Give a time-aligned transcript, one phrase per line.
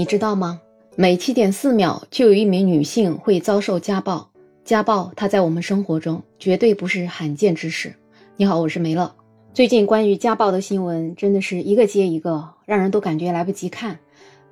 [0.00, 0.58] 你知道吗？
[0.96, 4.30] 每七点四秒就有一名女性会遭受家暴。
[4.64, 7.94] 家暴，它在我们生活中绝对不是罕见之事。
[8.38, 9.14] 你好，我是梅乐。
[9.52, 13.98] 最近关于家暴的新闻真的是一个接一个，让人都感觉来不及看。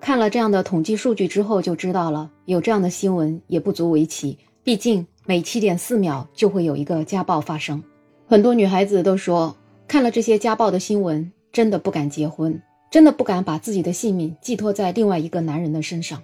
[0.02, 4.36] 看了这样的统计数据之后，就知道了有这样的新闻也不足为奇。
[4.62, 7.82] 毕竟每七点四秒就会有一个家暴发生。
[8.26, 9.56] 很多女孩子都说，
[9.86, 12.60] 看了这些家暴的新闻，真的不敢结婚。
[12.90, 16.22] 真的不敢把自己的性命寄托在另外一个男人的身上。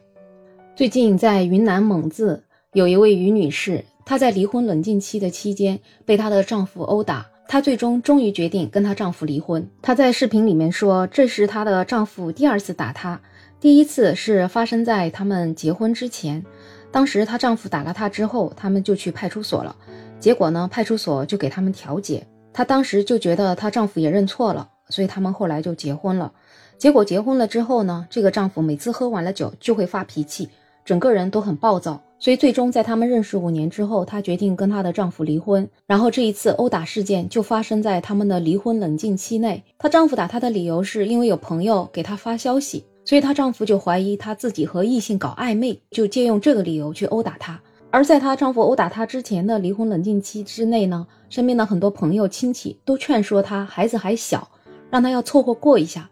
[0.74, 9.69] 最近在云南蒙自，有一位于女士，她在离婚冷静期的期间被她的丈夫殴打，她最终终于决定跟她丈夫离婚。
[9.82, 13.20] 她在视频里面说，这是她的丈夫第二次打她，
[13.60, 16.44] 第一次是发生在他们结婚之前，
[16.91, 19.77] 当时她丈夫打了她之后，他们就去派出所了，
[20.19, 24.70] 结果呢，派出所就给他们调解，她当时就觉得她丈夫也认错了。
[24.88, 26.33] 所以他们后来就结婚了，
[26.79, 30.48] 结果结婚了之后呢，这个丈夫每次喝完了酒就会发脾气，
[30.84, 32.00] 整个人都很暴躁。
[32.19, 35.69] 所以最终在他们认识五年之后，她决定跟她的丈夫离婚。
[35.86, 39.62] 然后这一次殴打事件就发生在他们的离婚冷静期内。
[39.78, 47.61] 她丈夫打她的理由是因为有朋友给她发消息，所以她丈夫就怀疑她自己和异性搞暧昧，就借用这个理由去殴打她。
[47.91, 54.48] 而在她丈夫殴打她之前的离婚冷静期之内呢，身边的很多朋友亲戚都劝说她，孩子还小。
[54.95, 56.09] 让他要凑合过一下，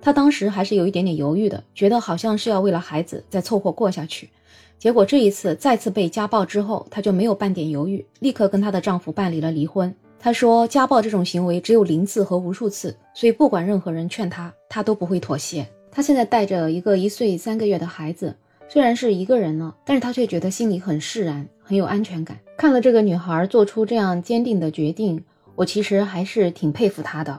[0.00, 4.30] 她当时还是有一点点犹豫的，觉得好像是要为了孩子再凑合过下去。
[4.78, 9.94] 结果这一次再次被家暴之后，她就没有半点犹豫，立刻跟她的丈夫办理了离婚。
[10.18, 15.68] 她说，家暴这种行为只有零次和无数次，所以不管任何人劝她，她都不会妥协。
[15.90, 18.34] 她现在带着一个一岁三个月的孩子，
[18.66, 22.38] 虽然是一个人了，但是她却觉得心里很释然，很有安全感。
[22.56, 25.22] 看了这个女孩做出这样坚定的决定，
[25.54, 27.38] 我其实还是挺佩服她的。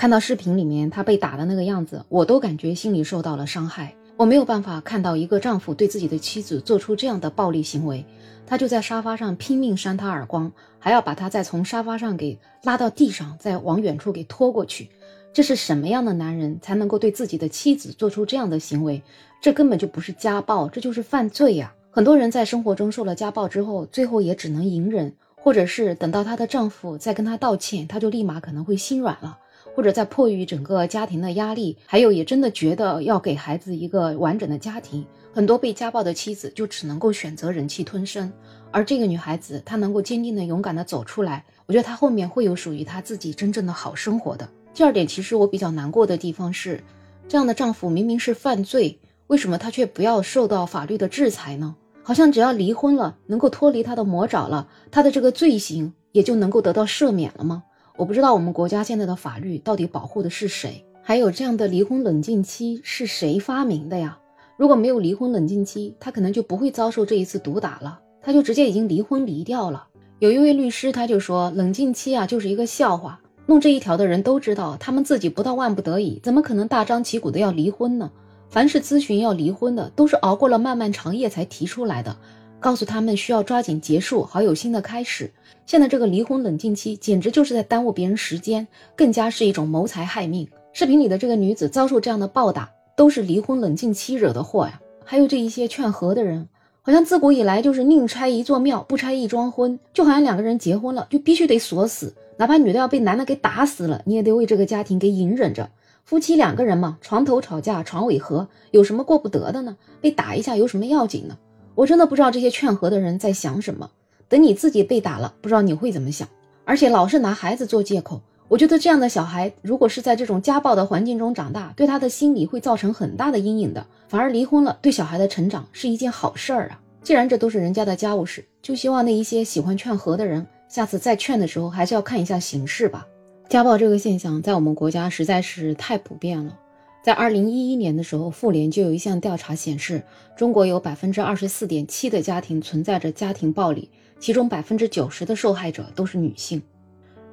[0.00, 3.94] 看到视频里面她被打的那个样子，我都感觉心里受到了伤害。
[4.16, 8.06] 我没有办法看到一个丈夫对自己的妻子做出这样的暴力行为，
[8.46, 14.88] 他就在沙发上拼命扇她耳光，还要把她再从沙发上给拉到地上，再往远处给拖过去。
[15.34, 19.02] 这是什么样的男人才能够对自己的妻子做出这样的行为？
[19.42, 21.74] 这根本就不是家暴，这就是犯罪呀！
[21.90, 29.36] 很多人在生活中受了家暴之后，最后也只能隐忍，或者是等到她的丈夫再跟她道歉，她就立马可能会心软了。
[29.74, 38.32] 或者在迫于整个家庭的压力，还有也真的觉得要给孩子一个完整的家庭，很多被家暴的妻子就只能够选择忍气吞声。
[38.70, 44.48] 而这个女孩子，她能够坚定的、勇敢的走出来，我觉得她后面会有属于她自己真正的好生活的。
[44.72, 46.82] 第二点，其实我比较难过的地方是，
[47.28, 51.74] 这样的丈夫明明是犯罪，为什么他却不要受到法律的制裁呢？
[52.02, 57.64] 好像只要离婚了，能够脱离他的魔爪了，他的这个罪行也就能够得到赦免了吗？
[58.00, 64.18] 我不知道我们国家现在的法律到底保护的是谁，还有这样的离婚冷静期是谁发明的呀？
[64.56, 69.86] 如果没有离婚冷静期，他可能就不会遭受这一次毒打了，他就直接已经离婚离掉了。
[70.18, 78.10] 有一位律师他就说，冷静期啊就是一个笑话，弄这一条的人都知道，他们自己不到万不得已，怎么可能大张旗鼓的要离婚呢？
[78.48, 82.16] 凡是咨询要离婚的，都是熬过了漫漫长夜才提出来的。
[82.60, 85.32] 告诉他们需要抓紧结束，好有新的开始。
[85.64, 90.46] 现在这个离婚冷静期简直就是在耽误别人时间，更加是一种谋财害命。
[90.72, 94.78] 视频里的这个女子遭受这样的暴打，都是离婚冷静期惹的祸呀。
[95.04, 96.46] 还有这一些劝和的人，
[96.82, 99.78] 好像自古以来就是宁拆一座庙，不拆一桩婚。
[99.94, 105.70] 就好像两个人结婚了，就必须得锁死，哪怕女的要被男的给打死了，你也得为这个家庭给隐忍着。
[106.04, 109.76] 夫妻两个人嘛，床头吵架床尾和，有什么过不得的呢？
[110.00, 111.38] 被打一下有什么要紧呢？
[111.80, 113.90] 我真的不知道这些劝和的人在想什么。
[114.28, 116.28] 等你自己被打了，不知道你会怎么想。
[116.66, 123.86] 而且老是拿孩子做借口，我觉得这样的小孩，如果是在这种家暴的环境中长大，对他的心理会造成很大的阴影的。
[124.08, 126.78] 反而离婚了，对小孩的成长是一件好事儿啊。
[127.02, 133.06] 既然这都是人家的家务事，就希望那一些喜欢劝和的人，下次再劝的时候，还是要看一下形势吧。
[133.48, 136.54] 家暴这个现象在我们国家实在是太普遍了。
[137.02, 140.02] 在二零一一年的时候，妇联就有一项调查显示，
[140.36, 143.88] 中国有百分之二十四点七的家庭存在着家庭暴力，
[144.18, 146.60] 其中百分之九十的受害者都是女性。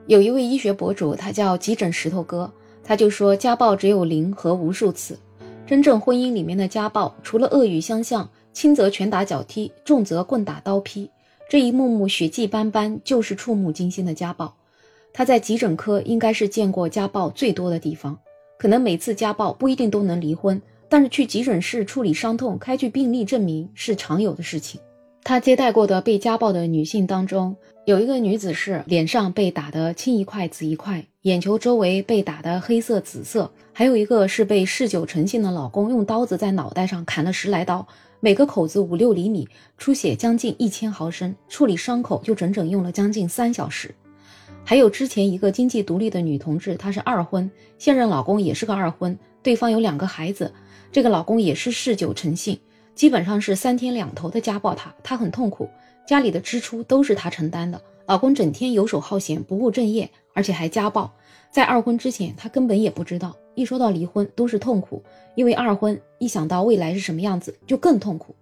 [0.06, 2.50] 有一位医学博主，他叫急诊石头哥，
[2.82, 5.20] 他就说家暴只有零和无数次。
[5.66, 11.10] 真正婚姻里面的家暴，除了恶语相向，轻则拳打脚踢，重则棍打刀劈，
[11.50, 14.56] 这一幕幕血迹斑斑，就是触目惊心的家暴。
[15.12, 18.18] 他在急诊科应该是见过家暴最多的地方。
[18.58, 24.82] 可能每次家暴不一定都能离婚，但是去急诊室处理伤痛、开具病历证明是常有的事情。
[25.24, 27.56] 他接待过的被家暴的女性当中，
[27.86, 37.86] 有一个女子是脸上被打得青一块紫一块，眼球周围被打得黑色紫色，还有一个是被嗜酒成性的老公用刀子在脑袋上砍了十来刀，
[38.22, 39.46] 每个口子五六厘米，
[39.78, 43.94] 出血将近一千毫升，处理伤口就整整用了将近三小时。
[44.70, 50.54] 还有之前一个经济独立的女同志，她是二婚，现任老公也是个二婚，对方有两个孩子，
[50.92, 52.60] 这个老公也是嗜酒成性，
[52.94, 55.70] 基本上是三天两头的家暴她，她很痛苦。
[56.06, 61.10] 家里的支出都是她承担的，老公整天游手好闲，不务正业，而且还家暴。
[61.50, 63.34] 在二婚之前，她根本也不知道。
[63.56, 65.02] 一说到离婚，都是痛苦，
[65.36, 68.36] 因为二婚一想到未来是什么样子，就更痛苦。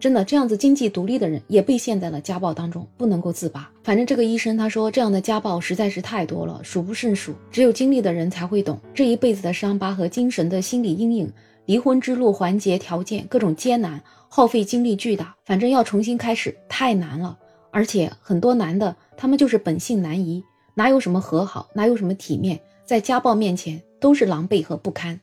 [0.00, 3.70] 真的，这样子经济独立的人也被陷在了家暴当中，不能够自拔。
[3.84, 7.34] 反正这个医生他说，这样的家暴实在是太多了，数不胜数。
[7.52, 11.30] 只有经历的人才会懂，这一辈子的伤疤和精神的心理阴影。
[11.66, 17.38] 离婚之路环节条件各种艰难，耗费精力巨大，反正要重新开始太难了。
[17.70, 20.42] 而且很多男的，他们就是本性难移，
[20.74, 25.20] 哪有什么和好，哪有什么体面，在家暴面前都是狼狈和不堪。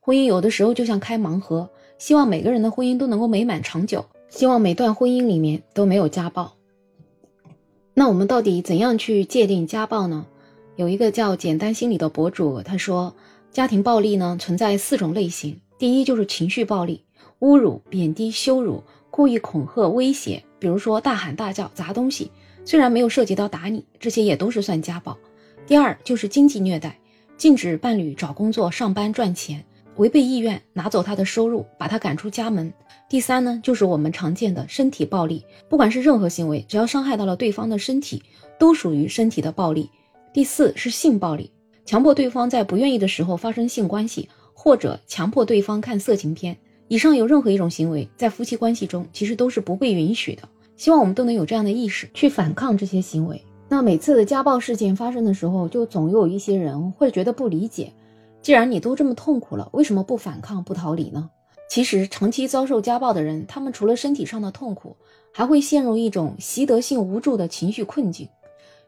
[0.00, 6.52] 婚姻有的时候就像开盲盒，希望每个人的婚姻都能够美满长久，希望每段婚姻里面都没有家暴。
[7.94, 10.26] 那我们到底怎样去界定家暴呢？
[10.76, 13.14] 有一个叫简单心理的博主，他说，
[13.52, 15.60] 家庭暴力呢存在四种类型。
[15.78, 17.04] 第一就是情绪暴力，
[17.40, 22.30] 侮辱、贬低、羞辱、故意恐吓、威胁，比如说大喊大叫、砸东西，
[22.64, 25.16] 虽然没有涉及到打你，这些也都是算家暴。
[25.66, 26.98] 第二就是经济虐待，
[27.36, 29.64] 禁止伴侣找工作、上班赚钱，
[29.96, 32.72] 违背意愿拿走他的收入，把他赶出家门。
[33.08, 38.22] 第三呢，就是我们常见的身体暴力，不管是任何行为，只要伤害到了对方的身体，
[38.58, 39.90] 都属于身体的暴力。
[40.32, 41.50] 第四是性暴力，
[41.84, 44.28] 强迫对方在不愿意的时候发生性关系。
[44.56, 46.56] 或者强迫对方看色情片，
[46.88, 50.48] 以上有任何一种行为，在夫妻关系中其实都是不被允许的。
[50.76, 53.44] 希望我们都能有这样的意识，去反抗这些行为。
[53.68, 57.92] 那每次的家暴事件发生的时候，就总有一些人会觉得不理解，
[58.44, 61.30] 既然你都这么痛苦了，为什么不反抗、不逃离呢？
[61.66, 64.98] 其实，长期遭受家暴的人，他们除了身体上的痛苦，
[65.32, 68.28] 还会陷入一种习得性无助的情绪困境。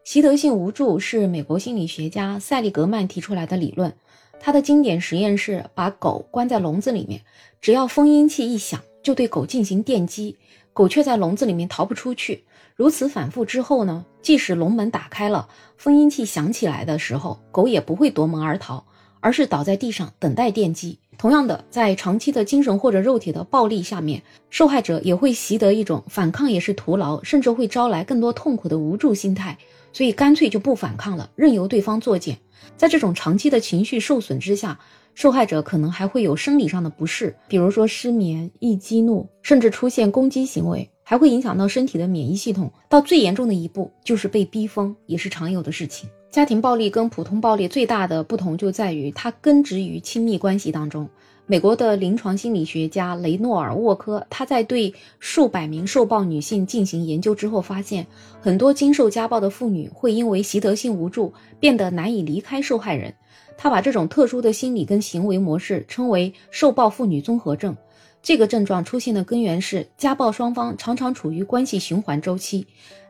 [0.04, 3.90] 习得性无助是美国心理学家塞利格曼提出来的理论。
[4.38, 7.22] 他的经典实验是把狗关在笼子里面，
[7.62, 10.36] 只要封音器一响，就对狗进行电击，
[10.74, 12.44] 狗却在笼子里面逃不出去。
[12.74, 15.48] 如此反复之后呢，即使笼门打开了，
[15.78, 18.84] 封音器响起来的时候，狗也不会夺门而逃，
[19.26, 20.96] 而是倒在地上等待电击。
[21.18, 29.58] 同样的，在长期的精神或者肉体的暴力下面，受害者也会习得一种反抗也是徒劳，甚至会招来更多痛苦的无助心态，
[29.92, 32.38] 所以干脆就不反抗了，任由对方作践。
[32.76, 34.78] 在这种长期的情绪受损之下，
[35.14, 42.72] 受害者可能还会有生理上的不适，比如说失眠、易激怒，甚至出现攻击行为，还会影响到身体的免疫系统。
[42.88, 46.08] 到最严重的一步，就是被逼疯，也是常有的事情。
[46.36, 51.08] 家庭暴力跟普通暴力最大的不同就在于，它根植于亲密关系当中。
[51.46, 58.06] 美国的临床心理学家雷诺尔·沃科，他在对数百名受暴女性进行研究之后，发现
[58.38, 63.14] 很多经受家暴的妇女会因为习得性无助，变得难以离开受害人。
[63.56, 67.74] 他把这种特殊的心理跟行为模式称为“受暴妇女综合症”。
[68.22, 72.66] 这个症状出现的根源是家暴双方常常处于关系循环周期，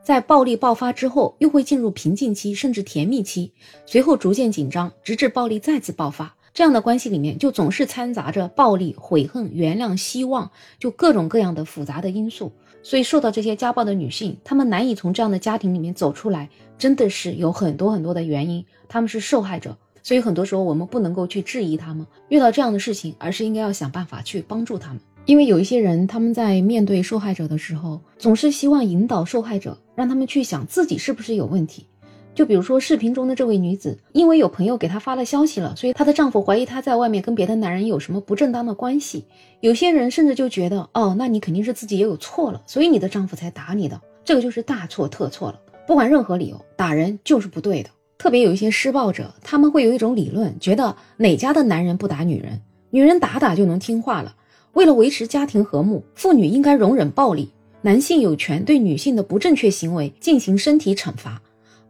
[0.06, 3.50] 在暴力爆发之后，又会进入平静期甚至甜蜜期，
[3.86, 6.32] 随后逐渐紧张，直至暴力再次爆发。
[6.54, 10.48] 这样的关系里面就总是掺杂着暴力、悔恨、原谅、希望，
[10.78, 12.52] 就各种各样的复杂的因素。
[12.84, 16.48] 所以受到这些家暴的女性，她们难以从这样的家庭里面走出来，
[16.78, 18.64] 真的是有很多很多的原因。
[18.86, 25.00] 她们是受害者，所以很多时候我们不能够去质疑她们遇到这样的事情，而是应该要想办法去帮助她们。
[25.26, 31.84] 因为有一些人，他们在面对受害者的时候，总是希望引导受害者，让他们去想自己是不是有问题。
[32.32, 39.24] 就比如说视频中的这位女子，因为有朋友给她发了消息了，所以她的丈夫怀疑她在外面跟别的男人有什么不正当的关系。
[39.60, 45.58] 有些人甚至就觉得，哦，那你肯定是自己也有错了，所以你的丈夫才打你的，这个就是大错特错了。
[45.88, 47.90] 不管任何理由，打人就是不对的。
[48.16, 54.36] 特别有一些施暴者，他们会有一种理论，觉得哪家的男人不打女人，女人打打就能听话了。
[54.76, 61.40] 为了维持家庭和睦，妇女应该容忍暴力，男性有权对女性的不正确行为进行身体惩罚。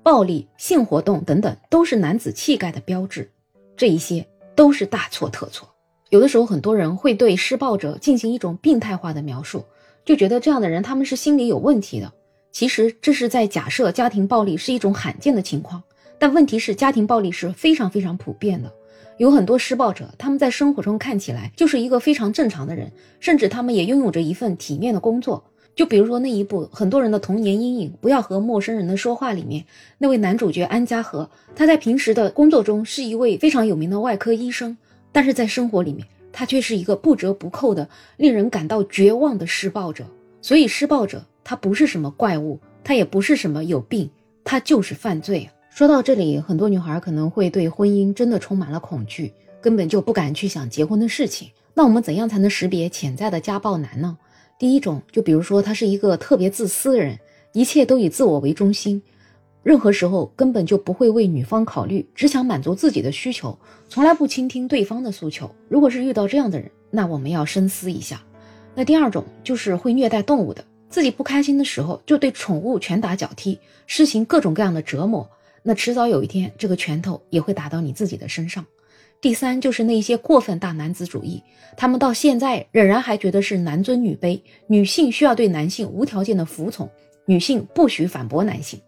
[0.04, 3.28] 暴力、性活动等等，都是男子气概的标志，
[3.76, 4.24] 这一些
[4.54, 5.68] 都是大错特错。
[6.10, 9.64] 有的时候，很多人会对施暴者进行一种病态化的描述，
[10.04, 12.12] 就觉得这样的人他们是心理有问题的。
[12.52, 15.82] 其实这是在假设家庭暴力是一种罕见的情况，
[16.20, 18.72] 但问题是家庭暴力是非常非常普遍的。
[19.18, 25.42] 有很多施暴者，他们在生活中看起来就是一个非常正常的人，甚至他们也拥有着一份体面的工作。
[25.74, 29.64] 就比如说那一部很多人的童年阴影《不要和陌生人的说话》里面，
[29.98, 34.76] 那位男主角安家和，他在平时的工作中是一位非常有名的外科医生，
[35.12, 40.04] 但是在生活里面，他却是一个不折不扣的、令人感到绝望的施暴者。
[40.40, 44.10] 所以，施暴者他不是什么怪物，他也不是什么有病，
[44.44, 45.48] 他就是犯罪。
[45.76, 49.30] 说到这里，很多女孩可能会对婚姻真的充满了恐惧，
[49.60, 51.50] 根本就不敢去想结婚的事情。
[51.74, 54.16] 那我们怎样才能识别潜在的家暴男呢？
[54.58, 57.18] 第一种，就比如说他是一个特别自私的人，
[57.52, 59.02] 一切都以自我为中心，
[59.62, 65.54] 任何时候根本就不会为女方考虑，只想满足自己的需求，从来不倾听对方的诉求。
[65.68, 68.22] 如果是遇到这样的人，那我们要深思一下。
[68.74, 75.28] 那第二种就是会虐待动物的，自己不开心的时候就对宠物拳打脚踢，施行各种各样的折磨，
[75.68, 78.64] 那迟早有一天这个拳头也会打到你自己的身上。
[79.20, 81.42] 第三就是那些过分大男子主义，
[81.76, 86.88] 他们到现在仍然还觉得是男尊女卑，女性需要对男性无条件的服从，
[87.24, 88.80] 女性不许反驳男性。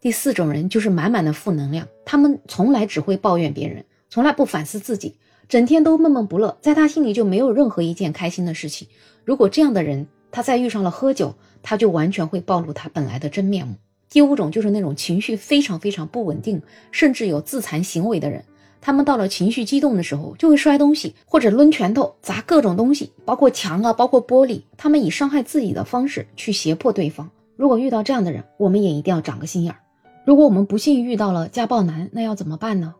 [0.00, 5.16] 第四种人就是满满的负能量，他们从来只会抱怨别人，从来不反思自己，
[5.48, 8.86] 整天都闷闷不乐，在他心里就没有任何一件开心的事情。
[9.24, 13.74] 如果这样的人他再遇上了喝酒，他就完全会暴露他本来的真面目。
[14.10, 18.44] 第五种就是那种情绪非常非常不稳定，甚至有自残行为的人。
[18.80, 24.62] 他们到了情绪激动的时候，就会摔东西，或者抡拳头砸各种东西，包括墙啊，包括玻璃。
[24.76, 27.30] 他们以伤害自己的方式去胁迫对方。
[27.56, 29.78] 如果遇到这样的人，我们也一定要长个心眼儿。
[30.24, 32.94] 如果我们不幸遇到了家暴男，那要怎么办呢？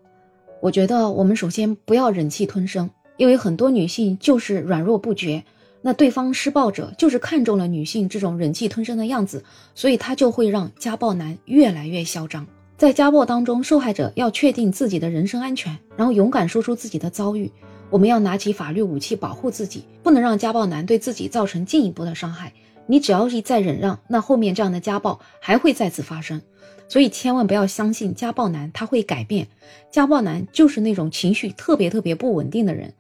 [0.61, 5.43] 我觉得我们首先不要忍气吞声，因为很多女性就是软弱不决。
[5.83, 9.45] 那对方施暴者就是看中了女性这种忍气吞声的样子，
[9.75, 12.47] 所以他就会让家暴男越来越嚣张。
[12.77, 17.51] 在家暴当中，受害者要确定自己的人身安全，然后勇敢说出自己的遭遇。
[17.91, 22.53] 我们要拿起法律武器保护自己，不能让家暴男对自己造成进一步的伤害。
[22.87, 26.41] 你只要一再忍让，那后面这样的家暴还会再次发生。
[26.89, 29.47] 所以千万不要相信家暴男他会改变。
[29.93, 32.95] 家暴男就是那种情绪特别特别不稳定的人，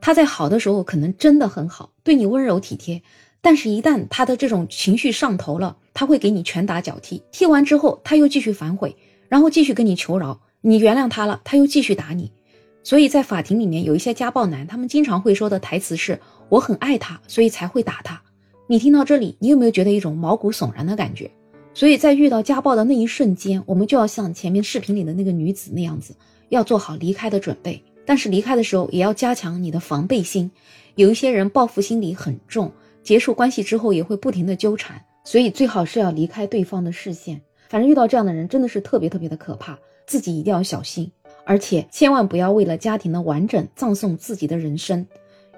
[0.00, 3.02] 他在好的时候可能真的很好，对你温柔体贴，
[3.40, 8.96] 但是一旦他的这种情绪上头了，他会给你拳打脚踢，踢完之后他又继续反悔。
[9.28, 12.30] 然后继续跟你求饶，你原谅他了，他又继续打你。
[12.84, 18.22] 所以在法庭里面，有一些家暴男，他们经常会说的台词是：“我很爱他，所以才会打他。”
[18.68, 21.28] 你听到这里，你有没有觉得一种毛骨悚然的感觉？
[21.74, 26.14] 所以在遇到家暴的那一瞬间，我们就要像前面视频里的那个女子那样子，
[26.50, 27.82] 要做好离开的准备。
[28.06, 30.50] 但是离开的时候，也要加强你的防备心。
[30.94, 32.72] 有一些人报复心理很重，
[33.02, 37.42] 结束关系之后也会不停的纠缠，所以最好是要离开对方的视线。
[37.68, 41.10] 反正遇到这样的人真的是特别特别的可怕，自己一定要小心，
[41.44, 45.06] 而且千万不要为了家庭的完整葬送自己的人生。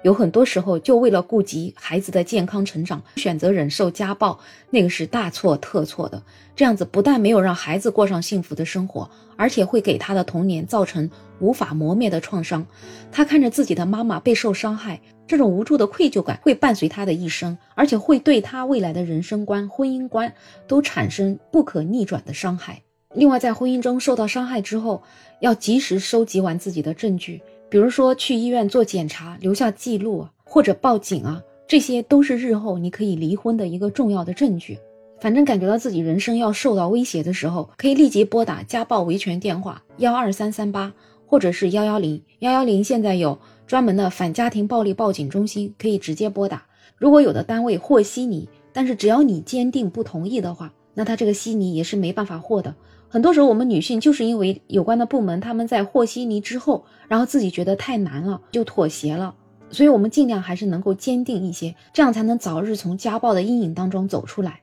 [0.01, 4.39] 有很多时候就为了顾及孩子的健康成长，选择忍受家暴，
[4.69, 6.21] 那个是大错特错的。
[6.55, 12.65] 这样子不但没有让孩子过上幸福的生活，而且会给他的童年造成无法磨灭的创伤。
[13.11, 14.99] 他看着自己的妈妈备受伤害。
[15.27, 20.33] 这种无助的愧疚感会伴随他的一生，而且会对他未来的人生观、婚姻观
[20.67, 22.81] 都产生不可逆转的伤害。
[23.13, 25.03] 另外，在婚姻中受到伤害之后，
[25.39, 34.77] 要及时收集完自己的证据，比如说去医院做检查、留下记录或者报警啊，这些都是日后你可以离婚的一个重要的证据。
[35.19, 40.91] 反正感觉到自己人生要受到威胁的时候，可以立即拨打家暴维权电话幺二三三八，
[41.25, 42.83] 或者是幺幺零幺幺零。
[42.83, 43.37] 现在有。
[43.67, 46.65] 专门的反家庭暴力报警中心可以直接拨打。
[46.97, 52.73] 如果有的单位和稀泥，但是只要你坚定不同意的话，那他这个稀泥也是没办法和的。
[53.11, 59.33] 很多时候我们女性就是因为有关的部门他们在和稀泥之后，然后自己觉得太难了，就妥协了。
[59.71, 64.61] 所以我们尽量还是能够坚定一些，这样才能早日从家暴的阴影当中走出来。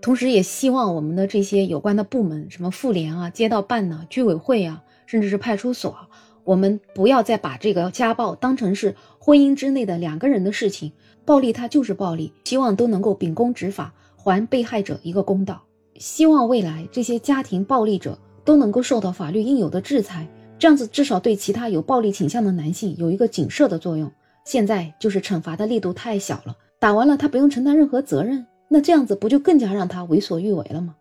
[0.00, 5.96] 同时也希望我们的这些有关的部门，什么妇联啊、街道办呐、居委会啊，甚至是派出所。
[6.42, 10.92] 我们不要再把这个家暴当成是婚姻之内的两个人的事情，
[11.24, 15.62] 暴力它就是暴力，希望都能够秉公执法，还被害者一个公道。
[15.96, 24.10] 希望未来这些家庭暴力者都能够受到法律应有的制裁，这样子至少对其他有暴力倾向的男性有一个警示的作用。
[24.44, 30.94] 现在就是惩罚的力度太小了，打完了他不用承担任何责任，那这样子不就更加让他为所欲为了吗？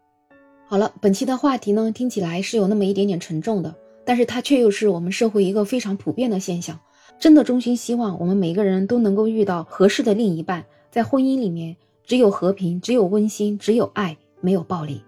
[0.68, 3.76] 好了，本期的话题呢，听起来是有那么一点点沉重的。
[4.06, 6.78] 但是它却又是我们社会一个非常普遍的现象。
[7.20, 15.02] 真的衷心希望我们每个人都能够遇到合适的另一半，在婚姻里面只有和平，只有温馨，只有爱，没有暴力。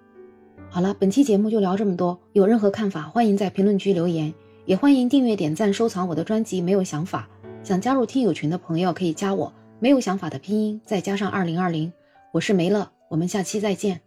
[0.69, 2.17] 好了，本期节目就聊这么多。
[2.31, 4.33] 有任何看法，欢迎在评论区留言，
[4.65, 6.61] 也欢迎订阅、点赞、收藏我的专辑。
[6.61, 7.27] 没有想法，
[7.61, 9.53] 想加入听友群的朋友可以加我。
[9.79, 11.91] 没有想法的拼音再加上二零二零，
[12.31, 14.04] 我是梅乐，我们下期再见。